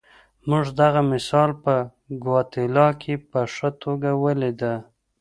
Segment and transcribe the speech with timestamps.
[0.49, 1.73] موږ دغه مثال په
[2.23, 4.73] ګواتیلا کې په ښه توګه ولیده.